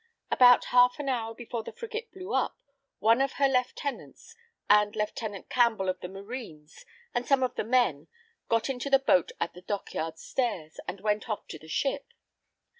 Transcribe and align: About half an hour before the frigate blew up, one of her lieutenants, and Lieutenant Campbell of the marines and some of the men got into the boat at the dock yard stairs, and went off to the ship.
About 0.31 0.65
half 0.73 0.97
an 0.97 1.07
hour 1.09 1.35
before 1.35 1.61
the 1.61 1.71
frigate 1.71 2.11
blew 2.11 2.33
up, 2.33 2.57
one 2.97 3.21
of 3.21 3.33
her 3.33 3.47
lieutenants, 3.47 4.35
and 4.67 4.95
Lieutenant 4.95 5.47
Campbell 5.51 5.89
of 5.89 5.99
the 5.99 6.07
marines 6.07 6.83
and 7.13 7.27
some 7.27 7.43
of 7.43 7.53
the 7.53 7.63
men 7.63 8.07
got 8.49 8.67
into 8.67 8.89
the 8.89 8.97
boat 8.97 9.31
at 9.39 9.53
the 9.53 9.61
dock 9.61 9.93
yard 9.93 10.17
stairs, 10.17 10.79
and 10.87 11.01
went 11.01 11.29
off 11.29 11.45
to 11.49 11.59
the 11.59 11.67
ship. 11.67 12.13